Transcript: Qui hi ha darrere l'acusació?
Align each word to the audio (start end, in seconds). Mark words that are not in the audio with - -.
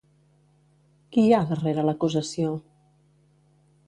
Qui 1.11 1.25
hi 1.25 1.35
ha 1.39 1.43
darrere 1.51 1.83
l'acusació? 1.89 2.55